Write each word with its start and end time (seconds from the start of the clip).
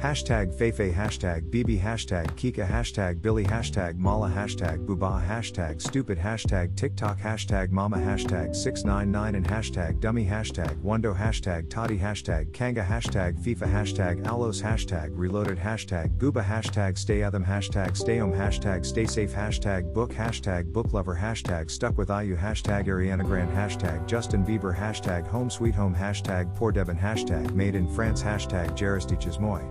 Hashtag 0.00 0.54
Feifei 0.54 0.92
Hashtag 0.92 1.48
BB 1.48 1.80
Hashtag 1.80 2.26
Kika 2.32 2.68
Hashtag 2.68 3.22
Billy 3.22 3.44
Hashtag 3.44 3.96
Mala 3.96 4.28
Hashtag 4.28 4.84
Booba 4.84 5.26
Hashtag 5.26 5.80
Stupid 5.80 6.18
Hashtag 6.18 6.76
TikTok 6.76 7.18
Hashtag 7.18 7.70
Mama 7.70 7.96
Hashtag 7.96 8.54
699 8.54 9.34
and 9.36 9.46
Hashtag 9.46 9.98
Dummy 9.98 10.26
Hashtag 10.26 10.76
Wando 10.82 11.16
Hashtag 11.16 11.70
Toddy 11.70 11.98
Hashtag 11.98 12.52
Kanga 12.52 12.84
Hashtag 12.84 13.42
FIFA 13.42 13.72
Hashtag 13.72 14.22
Alos 14.24 14.62
Hashtag 14.62 15.08
Reloaded 15.12 15.58
Hashtag 15.58 16.14
Gooba 16.18 16.44
Hashtag 16.44 16.98
Stay 16.98 17.22
Adam 17.22 17.44
Hashtag 17.44 17.96
Stay 17.96 18.18
Home 18.18 18.34
Hashtag 18.34 18.84
Stay 18.84 19.06
Safe 19.06 19.32
Hashtag 19.32 19.94
Book 19.94 20.12
Hashtag 20.12 20.70
Book 20.74 20.92
Lover 20.92 21.16
Hashtag 21.16 21.70
Stuck 21.70 21.96
With 21.96 22.10
IU 22.10 22.36
Hashtag 22.36 22.86
Ariana 22.86 23.24
Grande 23.24 23.50
Hashtag 23.50 24.06
Justin 24.06 24.44
Bieber 24.44 24.76
Hashtag 24.76 25.26
Home 25.28 25.48
Sweet 25.48 25.74
Home 25.74 25.94
Hashtag 25.94 26.54
Poor 26.54 26.70
Devon 26.70 26.98
Hashtag 26.98 27.54
Made 27.54 27.74
in 27.74 27.88
France 27.88 28.22
Hashtag 28.22 28.76
Jaristiches 28.76 29.40
Moy 29.40 29.64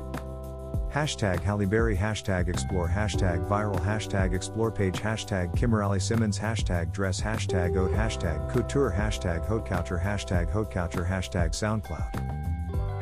Hashtag 0.95 1.44
Halle 1.44 1.66
Berry 1.66 1.98
Hashtag 1.98 2.48
Explore 2.48 2.88
Hashtag 2.88 3.45
Viral 3.49 3.77
Hashtag 3.81 4.34
Explore 4.34 4.72
Page 4.72 5.02
Hashtag 5.02 5.54
Kimberly 5.54 5.99
Simmons 5.99 6.40
Hashtag 6.40 6.94
Dress 6.94 7.20
Hashtag 7.20 7.76
Oat 7.76 7.91
Hashtag 7.91 8.49
Couture 8.49 8.95
Hashtag 8.98 9.45
Haute 9.45 9.66
Hashtag 9.66 10.49
Haute 10.49 10.71
Hashtag 11.05 11.52
SoundCloud 11.52 12.35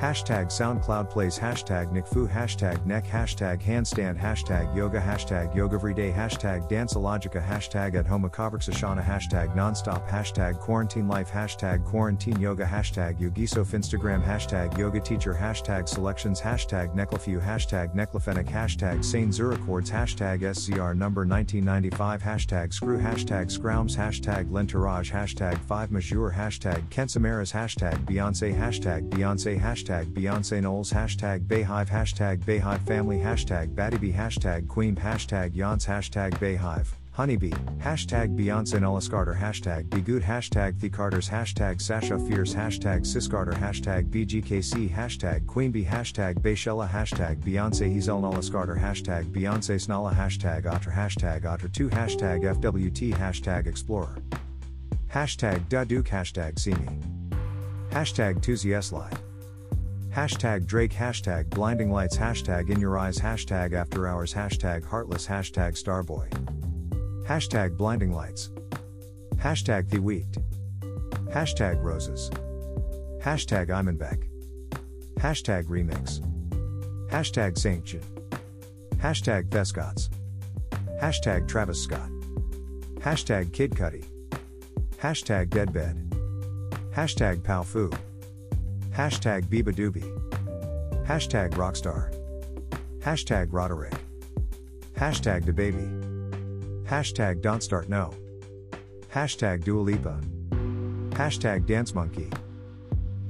Hashtag 0.04 0.48
SoundCloud 0.48 1.10
Plays 1.10 1.40
Hashtag 1.40 1.94
NickFu 1.94 2.30
Hashtag 2.30 2.86
Neck 2.86 3.06
Hashtag 3.06 3.62
Handstand 3.62 4.20
Hashtag 4.20 4.76
Yoga 4.76 5.00
Hashtag 5.00 5.56
Yoga 5.56 5.76
Everyday 5.76 6.12
Hashtag 6.12 6.70
Danceologica 6.70 7.42
Hashtag 7.42 7.96
At 7.96 8.06
Home 8.06 8.30
Akavrixashana 8.30 9.02
Hashtag 9.02 9.56
Nonstop 9.56 10.06
Hashtag 10.10 10.60
Quarantine 10.60 11.08
Life 11.08 11.32
Hashtag 11.32 11.86
Quarantine 11.86 12.38
Yoga 12.38 12.66
Hashtag 12.66 13.18
Yogisof 13.18 13.68
Instagram 13.68 14.22
Hashtag 14.22 14.78
Yoga 14.78 15.00
Teacher 15.00 15.34
Hashtag 15.34 15.88
Selections 15.88 16.42
Hashtag 16.42 16.94
Neclafew 16.94 17.42
Hashtag 17.42 17.96
Neclafenic 17.96 18.50
Hashtag 18.50 19.06
Saint 19.06 19.32
Zurichords 19.32 19.90
Hashtag 19.90 20.54
SCR 20.54 20.94
Number 20.94 21.26
1995 21.26 22.22
Hashtag 22.22 22.74
Screw 22.74 23.00
Hashtag 23.00 23.46
Scroums 23.58 23.96
Hashtag 23.96 24.52
Lentourage 24.52 25.10
Hashtag 25.10 25.58
5 25.60 25.92
Majour 25.92 26.34
Hashtag 26.34 26.84
Kensamaras 26.90 27.54
Hashtag 27.54 27.98
Beyonce 28.04 28.54
Hashtag 28.54 29.10
Beyonce 29.10 29.58
Hashtag 29.58 29.93
Beyonce 30.02 30.62
Knowles 30.62 30.92
Hashtag 30.92 31.46
BeyHive 31.46 31.90
Hashtag 31.90 32.40
BeyHive 32.40 32.82
Family 32.88 33.20
Hashtag 33.20 33.74
Battybee 33.76 34.14
Hashtag 34.14 34.68
Queen 34.68 34.96
Hashtag 34.96 35.52
Yance 35.54 35.86
Hashtag 35.86 36.32
BeyHive 36.40 36.88
Honeybee, 37.14 37.52
hashtag 37.78 38.36
Beyonce 38.36 38.80
Nullis 38.80 39.08
Carter, 39.08 39.38
hashtag 39.40 39.88
Begood, 39.90 40.24
hashtag 40.24 40.80
The 40.80 40.90
Carters, 40.90 41.30
hashtag 41.30 41.80
Sasha 41.80 42.18
Fierce, 42.18 42.56
hashtag 42.56 43.02
Siscarter, 43.02 43.54
hashtag 43.54 44.10
BGKC, 44.10 44.90
hashtag 44.90 45.46
Queenbee, 45.46 45.86
hashtag 45.86 46.40
Beychella, 46.40 46.90
hashtag 46.90 47.40
Beyonce 47.44 47.94
Hazel 47.94 48.20
Nullis 48.20 48.52
Carter, 48.52 48.76
hashtag 48.76 49.26
Beyonce 49.32 49.76
Snala, 49.76 50.12
hashtag 50.12 50.66
Otter, 50.66 50.90
hashtag 50.90 51.44
Otter2, 51.44 51.92
hashtag 51.92 52.44
FWT, 52.56 53.14
hashtag 53.14 53.68
Explorer, 53.68 54.18
hashtag 55.14 55.60
Daduke, 55.70 56.08
hashtag 56.08 56.58
See 56.58 56.72
Me, 56.72 56.88
hashtag 57.92 58.42
Tuesday 58.42 58.82
Slide. 58.82 59.20
Hashtag 60.14 60.68
Drake, 60.68 60.94
hashtag 60.94 61.50
Blinding 61.50 61.92
Lights, 61.92 62.16
hashtag 62.16 62.70
In 62.70 62.80
Your 62.80 63.00
Eyes, 63.00 63.18
hashtag 63.18 63.74
After 63.74 64.08
Hours, 64.08 64.32
hashtag 64.32 64.86
Heartless, 64.86 65.26
hashtag 65.26 65.74
Starboy. 65.74 66.30
Hashtag 67.26 67.76
Blinding 67.76 68.14
Lights. 68.14 68.52
Hashtag 69.38 69.90
The 69.90 69.98
Weeknd. 69.98 70.38
Hashtag 71.34 71.82
Roses. 71.82 72.30
Hashtag 73.24 73.70
Imanbek. 73.70 74.30
Hashtag 75.16 75.66
Remix. 75.66 76.20
Hashtag 77.10 77.58
Saint 77.58 77.84
Jude. 77.84 78.06
Hashtag 78.98 79.48
Vescots. 79.48 80.12
Hashtag 81.02 81.48
Travis 81.48 81.82
Scott. 81.82 82.12
Hashtag 83.00 83.52
Kid 83.52 83.72
Cudi. 83.72 84.06
Hashtag 84.98 85.50
Deadbed. 85.50 86.08
Hashtag 86.92 87.42
Powfu. 87.42 87.92
Hashtag 88.94 89.46
beabadoobee. 89.48 90.06
Hashtag 91.06 91.52
Rockstar. 91.54 92.14
Hashtag 93.00 93.48
Roderick. 93.52 93.94
Hashtag 94.94 95.46
DaBaby. 95.46 96.84
Hashtag 96.86 97.42
Don't 97.42 97.64
Start 97.64 97.90
No. 97.90 98.14
Hashtag 99.12 99.64
Dua 99.64 99.82
Lipa. 99.82 100.22
Hashtag 101.10 101.66
Dance 101.66 101.96
Monkey. 101.96 102.30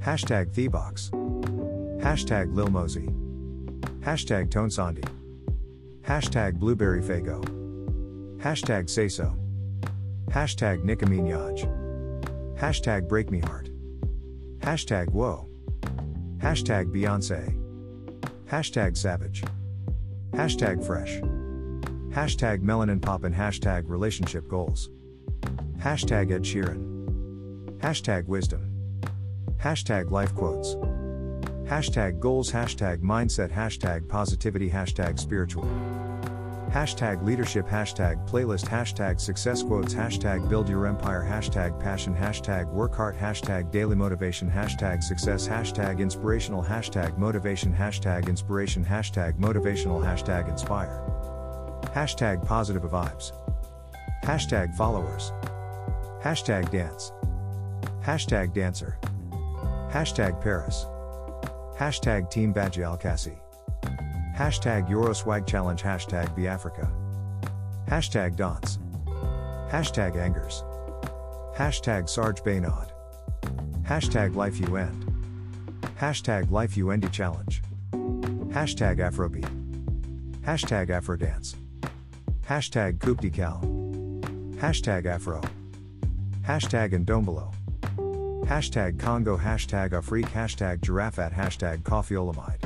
Hashtag 0.00 0.52
Thebox. 0.52 1.10
Hashtag 2.02 2.54
Lil 2.54 2.68
Mosey. 2.68 3.08
Hashtag 4.00 4.50
Tones 4.50 4.78
and 4.78 4.98
I. 4.98 6.06
Hashtag 6.06 6.58
Blueberry 6.58 7.00
Faygo. 7.00 7.42
Hashtag 8.36 8.90
Say 8.90 9.08
So. 9.08 9.34
Hashtag 10.26 10.84
Nicki 10.84 11.06
Minaj. 11.06 11.64
Hashtag 12.58 13.08
Break 13.08 13.30
Me 13.30 13.40
Heart. 13.40 13.70
Hashtag 14.58 15.08
Whoa. 15.08 15.48
Hashtag 16.44 16.92
Beyonce. 16.92 17.58
Hashtag 18.44 18.98
Savage. 18.98 19.42
Hashtag 20.32 20.84
Fresh. 20.84 21.22
Hashtag 22.14 22.62
Melanin 22.62 23.00
Pop 23.00 23.24
and 23.24 23.34
hashtag 23.34 23.84
Relationship 23.86 24.46
Goals. 24.46 24.90
Hashtag 25.78 26.30
Ed 26.32 26.42
Sheeran. 26.42 27.78
Hashtag 27.78 28.26
Wisdom. 28.26 28.70
Hashtag 29.56 30.10
Life 30.10 30.34
Quotes. 30.34 30.74
Hashtag 31.64 32.20
Goals 32.20 32.52
Hashtag 32.52 32.98
Mindset 33.00 33.50
Hashtag 33.50 34.06
Positivity 34.06 34.68
Hashtag 34.68 35.18
Spiritual. 35.18 35.64
Hashtag 36.74 37.24
leadership, 37.24 37.68
hashtag 37.68 38.28
playlist, 38.28 38.64
hashtag 38.64 39.20
success 39.20 39.62
quotes, 39.62 39.94
hashtag 39.94 40.48
build 40.48 40.68
your 40.68 40.86
empire, 40.86 41.22
hashtag 41.22 41.78
passion, 41.78 42.12
hashtag 42.12 42.66
work 42.66 42.96
hard, 42.96 43.14
hashtag 43.14 43.70
daily 43.70 43.94
motivation, 43.94 44.50
hashtag 44.50 45.00
success, 45.00 45.46
hashtag 45.46 46.00
inspirational, 46.00 46.64
hashtag 46.64 47.16
motivation, 47.16 47.72
hashtag 47.72 48.26
inspiration, 48.26 48.84
hashtag 48.84 49.38
motivational, 49.38 50.02
hashtag 50.02 50.48
inspire. 50.48 51.00
Hashtag 51.94 52.44
positive 52.44 52.82
vibes. 52.82 53.30
Hashtag 54.24 54.74
followers. 54.74 55.30
Hashtag 56.24 56.72
dance. 56.72 57.12
Hashtag 58.02 58.52
dancer. 58.52 58.98
Hashtag 59.92 60.40
Paris. 60.40 60.86
Hashtag 61.78 62.32
Team 62.32 62.52
Badge 62.52 62.78
Alcassi. 62.78 63.43
Hashtag 64.36 64.88
Euroswag 64.88 65.46
Challenge 65.46 65.80
Hashtag 65.80 66.36
BeAfrica. 66.36 66.90
Hashtag 67.86 68.34
Dance. 68.34 68.80
Hashtag 69.70 70.16
Angers. 70.16 70.64
Hashtag 71.54 72.08
Serge 72.08 72.42
Beynaud. 72.42 72.90
Hashtag 73.82 74.34
Life 74.34 74.58
You 74.58 74.74
End. 74.74 75.06
Hashtag 76.00 76.50
Life 76.50 76.76
You 76.76 76.90
Endy 76.90 77.08
Challenge. 77.10 77.62
Hashtag 77.92 78.98
Afrobeat. 78.98 79.48
Hashtag 80.40 80.88
Afrodance. 80.88 81.54
Hashtag 82.48 82.98
Coupé-Décalé. 82.98 84.56
Hashtag 84.56 85.06
Afro. 85.06 85.40
Hashtag 86.42 86.92
Ndombolo. 87.04 87.54
Hashtag 88.46 88.98
Congo 88.98 89.38
Hashtag 89.38 89.92
Afrique 89.92 90.26
Hashtag 90.26 90.80
Giraffe 90.80 91.30
Hashtag 91.32 91.82
Koffi 91.82 92.16
Olomide. 92.16 92.63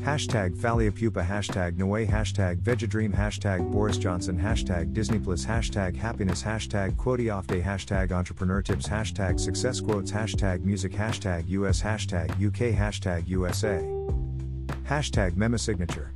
Hashtag 0.00 0.56
Fally 0.56 0.90
Ipupa 0.90 1.22
Hashtag 1.24 1.76
Noe 1.76 2.06
Hashtag 2.06 2.62
Vegedream 2.62 3.14
Hashtag 3.14 3.70
Boris 3.70 3.98
Johnson 3.98 4.38
Hashtag 4.38 4.94
Disney 4.94 5.18
Plus 5.18 5.44
Hashtag 5.44 5.94
Happiness 5.94 6.42
Hashtag 6.42 6.96
Quote 6.96 7.28
Off 7.28 7.46
Day 7.46 7.60
Hashtag 7.60 8.10
Entrepreneur 8.10 8.62
Tips 8.62 8.88
Hashtag 8.88 9.38
Success 9.38 9.78
Quotes 9.80 10.10
Hashtag 10.10 10.64
Music 10.64 10.92
Hashtag 10.92 11.46
US 11.50 11.82
Hashtag 11.82 12.30
UK 12.44 12.74
Hashtag 12.74 13.28
USA 13.28 13.78
Hashtag 14.84 15.32
Mema 15.32 15.60
Signature 15.60 16.12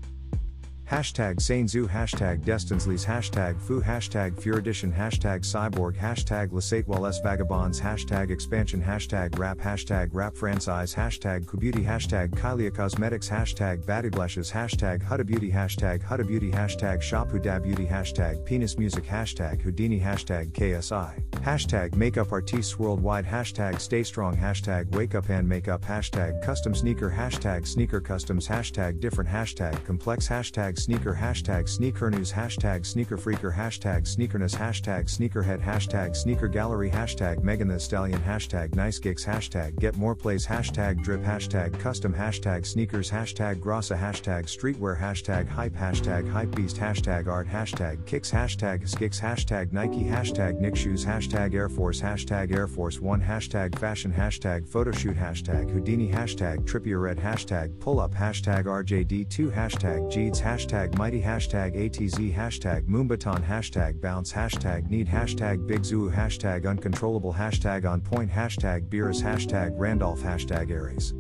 Hashtag 0.90 1.36
Sainzu 1.36 1.88
Hashtag 1.88 2.44
Destinsleys 2.44 3.06
Hashtag 3.06 3.58
Fu 3.58 3.81
Hashtag 3.81 4.38
Furidition 4.38 4.92
Hashtag 4.92 5.40
Cyborg 5.40 5.96
Hashtag 5.96 6.50
Lasatewell 6.50 7.10
Vagabonds 7.22 7.81
Hashtag 7.81 8.31
Expansion 8.31 8.82
Hashtag 8.82 9.38
Rap 9.38 9.56
Hashtag 9.56 10.10
Rap 10.12 10.36
Franchise 10.36 10.94
Hashtag 10.94 11.46
Kubeauty 11.46 11.82
Hashtag 11.82 12.32
Kylie 12.32 12.72
Cosmetics 12.72 13.31
Hashtag 13.31 13.82
Badiglashes 13.86 14.52
Hashtag 14.52 15.02
Huda 15.02 15.25
Beauty 15.25 15.50
Hashtag 15.50 16.02
Huda 16.02 16.26
Beauty 16.26 16.50
Hashtag 16.50 17.00
Shop 17.00 17.30
Huda 17.30 17.62
Beauty 17.62 17.87
Hashtag 17.87 18.44
Penis 18.44 18.76
Music 18.76 19.04
Hashtag 19.04 19.62
Houdini 19.62 19.98
Hashtag 19.98 20.52
KSI 20.52 21.22
Hashtag 21.42 21.94
Makeup 21.96 22.30
Artists 22.30 22.78
Worldwide 22.78 23.25
Hashtag 23.25 23.80
Stay 23.80 24.02
Strong 24.02 24.37
Hashtag 24.37 24.94
Wake 24.94 25.14
Up 25.14 25.30
and 25.30 25.48
Makeup 25.48 25.80
Hashtag 25.80 26.42
Custom 26.42 26.75
Sneaker 26.75 27.10
Hashtag 27.10 27.66
Sneaker 27.66 28.02
Customs 28.02 28.46
Hashtag 28.46 29.00
Different 29.00 29.30
Hashtag 29.30 29.82
Complex 29.87 30.28
Hashtag 30.28 30.74
hashtag 30.75 30.79
sneaker 30.79 31.15
hashtag 31.15 31.69
sneaker 31.69 32.11
news 32.11 32.32
hashtag 32.32 32.85
sneaker 32.85 33.17
freaker 33.17 33.55
hashtag 33.55 34.03
sneakerness 34.03 34.55
hashtag 34.55 35.05
sneakerhead 35.05 35.61
hashtag 35.61 36.17
sneaker 36.17 36.49
gallery 36.49 36.91
hashtag 36.91 37.43
Megan 37.43 37.69
Thee 37.69 37.79
Stallion 37.79 38.21
hashtag 38.21 38.75
nice 38.75 38.99
gigs 38.99 39.25
hashtag 39.25 39.79
get 39.79 39.97
more 39.97 40.15
plays 40.15 40.47
hashtag 40.47 41.03
drip 41.03 41.23
hashtag 41.23 41.79
custom 41.79 42.12
hashtag 42.12 42.67
sneakers 42.67 43.11
hashtag 43.11 43.61
grassa 43.61 43.97
hashtag 43.97 44.44
streetwear 44.44 44.99
hashtag 44.99 45.49
hype 45.49 45.75
hashtag 45.75 46.31
hypebeast 46.31 46.76
hashtag 46.76 47.29
art 47.29 47.49
hashtag 47.49 48.05
kicks 48.06 48.31
hashtag 48.31 48.88
skicks 48.88 49.21
hashtag 49.21 49.73
Nike 49.73 50.05
hashtag 50.05 50.59
Nick 50.61 50.76
shoes 50.76 51.05
hashtag 51.05 51.55
Air 51.55 51.69
Force 51.69 52.00
hashtag 52.00 52.53
Air 52.53 52.67
Force 52.67 53.00
One 53.00 53.21
hashtag 53.21 53.79
fashion 53.79 54.12
hashtag 54.12 54.69
photoshoot 54.69 55.17
hashtag 55.17 55.71
Houdini 55.71 56.11
hashtag 56.11 56.65
Trippie 56.65 57.00
Redd 57.00 57.19
hashtag 57.19 57.79
pull 57.81 58.00
up 58.00 58.15
hashtag 58.15 58.65
RJD2 58.65 59.53
hashtag 59.53 60.11
Jeeds 60.11 60.41
hashtag 60.41 60.63
Mighty 60.72 61.20
hashtag 61.20 61.76
ATZ 61.76 62.34
hashtag 62.34 62.87
Moombahton 62.87 63.44
hashtag 63.44 64.00
Bounce 64.00 64.32
hashtag 64.32 64.88
Need 64.88 65.06
hashtag 65.06 65.66
Big 65.66 65.84
Zoo 65.84 66.11
hashtag 66.11 66.66
Uncontrollable 66.66 67.32
hashtag 67.34 67.84
On 67.84 68.00
Point 68.00 68.31
hashtag 68.31 68.88
Beerus 68.88 69.22
hashtag 69.22 69.72
Randolph 69.76 70.20
hashtag 70.20 70.70
Aries. 70.70 71.12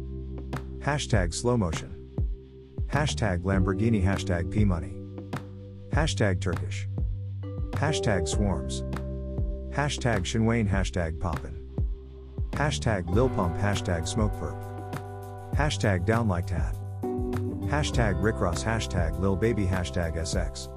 Hashtag 0.78 1.34
Slow 1.34 1.56
Motion. 1.56 1.94
Hashtag 2.86 3.42
Lamborghini 3.42 4.02
hashtag 4.02 4.50
P 4.50 4.64
Money. 4.64 4.96
Hashtag 5.90 6.40
Turkish. 6.40 6.88
Hashtag 7.72 8.26
Swarms. 8.26 8.82
Hashtag 9.74 10.20
Shinwane 10.22 10.68
hashtag 10.68 11.20
Poppin. 11.20 11.60
Hashtag 12.52 13.08
Lil 13.10 13.28
Pump 13.28 13.56
hashtag 13.56 14.08
Smoke 14.08 14.32
Perp 14.34 14.74
hashtag 15.54 16.04
Down 16.04 16.26
Like 16.26 16.48
That 16.48 16.83
Hashtag 17.66 18.22
Rick 18.22 18.40
Ross, 18.40 18.62
hashtag 18.62 19.18
Lil 19.20 19.36
Baby, 19.36 19.66
hashtag 19.66 20.16
SX. 20.16 20.73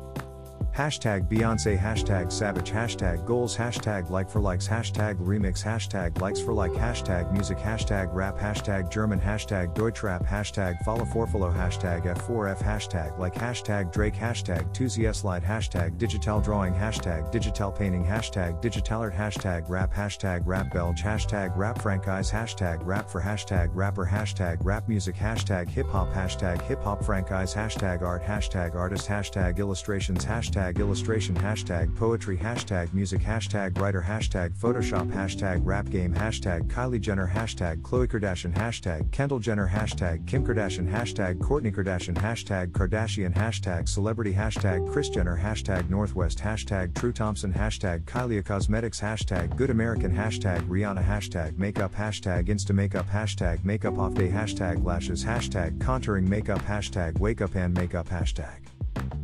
Hashtag 0.78 1.28
Beyonce, 1.28 1.76
hashtag 1.76 2.32
Savage, 2.32 2.70
hashtag 2.70 3.26
Goals, 3.26 3.58
hashtag 3.58 4.12
Like 4.12 4.30
for 4.30 4.40
Likes, 4.40 4.68
hashtag 4.68 5.16
Remix, 5.16 5.64
hashtag 5.64 6.22
Likes 6.22 6.40
for 6.40 6.54
Like, 6.54 6.72
hashtag 6.74 7.34
Music, 7.34 7.58
hashtag 7.58 8.14
Rap, 8.14 8.38
hashtag 8.38 8.92
German, 8.92 9.20
hashtag 9.20 9.74
Deutschrap, 9.74 10.24
hashtag 10.24 10.80
Follow 10.86 11.04
for 11.04 11.26
hashtag 11.26 12.06
F4F, 12.06 12.62
hashtag 12.62 13.18
Like, 13.18 13.34
hashtag 13.34 13.92
Drake, 13.92 14.14
hashtag 14.14 14.72
2ZS 14.76 15.16
Slide, 15.16 15.44
hashtag 15.44 15.98
Digital 15.98 16.40
Drawing, 16.40 16.76
hashtag 16.76 17.32
Digital 17.32 17.72
Painting, 17.72 18.06
hashtag 18.06 18.62
Digitalart, 18.62 19.16
hashtag 19.16 19.68
Rap, 19.68 19.92
hashtag 19.92 20.44
Rap 20.46 20.72
Belge, 20.72 21.02
hashtag 21.02 21.58
Rap 21.58 21.82
Franchise, 21.82 22.30
hashtag 22.30 22.86
Rap 22.86 23.10
for 23.10 23.20
hashtag 23.20 23.72
Rapper, 23.74 24.06
hashtag 24.06 24.60
Rap 24.62 24.88
Music, 24.88 25.16
hashtag 25.16 25.70
Hip 25.70 25.88
Hop, 25.88 26.14
hashtag 26.14 26.62
Hip 26.62 26.84
Hop 26.84 27.04
Franchise, 27.04 27.56
hashtag 27.56 28.04
Art, 28.04 28.24
hashtag 28.24 28.76
Artist, 28.76 29.08
hashtag 29.08 29.58
Illustrations, 29.58 30.24
hashtag 30.24 30.67
hashtag 30.68 30.80
illustration 30.80 31.36
hashtag 31.36 31.96
poetry 31.96 32.38
hashtag 32.38 32.94
music 32.94 33.22
hashtag 33.22 33.80
writer 33.80 34.02
hashtag 34.02 34.52
photoshop 34.58 35.10
hashtag 35.12 35.62
rap 35.64 35.90
game 35.90 36.14
hashtag 36.14 36.68
Kylie 36.68 37.00
Jenner 37.00 37.28
hashtag 37.28 37.82
Khloe 37.82 38.08
Kardashian 38.08 38.54
hashtag 38.54 39.10
Kendall 39.12 39.40
Jenner 39.40 39.68
hashtag 39.68 40.26
Kim 40.28 40.46
Kardashian 40.46 40.92
hashtag 40.92 41.38
Kourtney 41.38 41.74
Kardashian 41.74 42.16
hashtag 42.16 42.72
Kardashian 42.72 43.34
hashtag 43.34 43.88
celebrity 43.88 44.34
hashtag 44.34 44.92
Kris 44.92 45.10
Jenner 45.10 45.38
hashtag 45.38 45.90
Northwest 45.90 46.40
hashtag 46.40 46.94
True 46.96 47.14
Thompson 47.14 47.54
hashtag 47.54 48.02
Kylie 48.02 48.44
Cosmetics 48.44 49.00
hashtag 49.00 49.56
Good 49.56 49.70
American 49.70 50.14
hashtag 50.14 50.62
Rihanna 50.68 51.06
hashtag 51.06 51.58
makeup 51.58 51.94
hashtag 51.94 52.48
Insta 52.48 52.74
makeup 52.74 53.08
hashtag 53.08 53.64
makeup 53.64 53.98
off 53.98 54.14
day 54.14 54.30
hashtag 54.30 54.84
lashes 54.84 55.24
hashtag 55.24 55.78
contouring 55.78 56.28
makeup 56.28 56.62
hashtag 56.62 57.18
wake 57.20 57.42
up 57.42 57.56
and 57.56 57.74
makeup 57.74 58.08
hashtag 58.10 58.58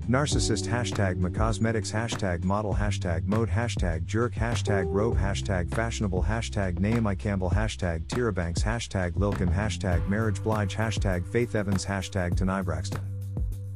Narcissist 0.09 0.67
hashtag 0.67 1.15
Macosmetics 1.17 1.89
hashtag 1.89 2.43
model 2.43 2.73
hashtag 2.73 3.25
mode 3.25 3.47
hashtag 3.47 4.03
jerk 4.03 4.33
hashtag 4.33 4.83
robe 4.87 5.17
hashtag 5.17 5.69
fashionable 5.69 6.25
hashtag 6.25 6.77
Naomi 6.77 7.15
Campbell 7.15 7.49
hashtag 7.49 8.05
Tyra 8.07 8.35
Banks 8.35 8.61
hashtag 8.61 9.13
Lilkim 9.13 9.49
hashtag 9.49 10.05
Mary 10.09 10.33
J. 10.33 10.41
Blige 10.41 10.75
hashtag 10.75 11.25
Faith 11.25 11.55
Evans 11.55 11.85
hashtag 11.85 12.35
Toni 12.35 12.61
Braxton. 12.63 12.99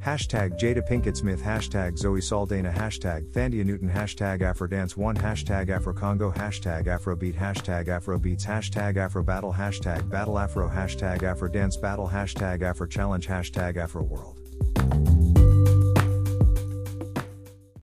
Hashtag 0.03 0.59
Jada 0.59 0.85
Pinkett 0.85 1.15
Smith 1.15 1.41
hashtag 1.41 1.97
Zoe 1.97 2.19
Saldana 2.19 2.73
hashtag 2.73 3.31
Thandie 3.31 3.63
Newton 3.63 3.89
hashtag 3.89 4.41
Afrodance1 4.41 5.17
hashtag 5.17 5.69
Afrocongo 5.69 6.35
hashtag 6.35 6.87
Afrobeat 6.87 7.35
hashtag 7.35 7.87
Afrobeats 7.87 8.45
hashtag 8.45 8.95
Afrobattle 8.95 9.55
hashtag 9.55 10.09
Battle 10.09 10.37
Afro 10.37 10.67
hashtag 10.67 11.21
Afrodance 11.21 11.81
Battle 11.81 12.09
hashtag 12.09 12.63
Afro 12.63 12.85
Challenge 12.85 13.25
hashtag 13.25 13.77
Afro 13.77 14.03
World. 14.03 15.16